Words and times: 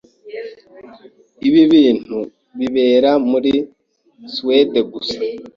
Ibi 1.47 1.61
bintu 1.73 2.17
bibera 2.57 3.11
muri 3.31 3.53
Suwede 4.33 4.79
gusa. 4.91 5.17